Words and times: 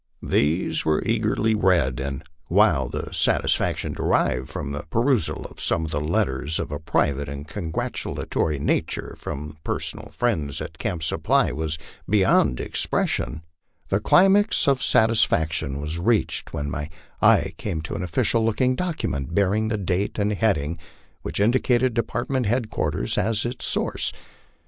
These 0.23 0.83
were 0.83 1.03
eagerly 1.05 1.53
read, 1.53 1.99
and 1.99 2.23
while 2.47 2.89
the 2.89 3.11
satisfac 3.11 3.77
tion 3.77 3.93
derived 3.93 4.49
from 4.49 4.71
the 4.71 4.81
perusal 4.89 5.45
of 5.45 5.61
some 5.61 5.85
of 5.85 5.91
the 5.91 6.01
letters 6.01 6.57
of 6.57 6.71
a 6.71 6.79
private 6.79 7.29
and 7.29 7.47
congratu 7.47 8.15
latory 8.17 8.57
nature 8.59 9.13
from 9.15 9.57
personal 9.63 10.09
friends 10.09 10.59
at 10.59 10.79
Camp 10.79 11.03
Supply 11.03 11.51
was 11.51 11.77
beyond 12.09 12.59
expression, 12.59 13.43
the 13.89 13.99
climax 13.99 14.67
of 14.67 14.81
satisfaction 14.81 15.79
was 15.79 15.99
reached 15.99 16.51
when 16.51 16.71
my 16.71 16.89
eye 17.21 17.53
came 17.59 17.79
to 17.83 17.93
an 17.93 18.01
official 18.01 18.43
look 18.43 18.59
ing 18.59 18.73
document 18.75 19.35
bearing 19.35 19.67
the 19.67 19.77
date 19.77 20.17
and 20.17 20.33
heading 20.33 20.79
which 21.21 21.39
indicated 21.39 21.93
department 21.93 22.47
head 22.47 22.71
quarters 22.71 23.19
as 23.19 23.45
its 23.45 23.65
source. 23.67 24.11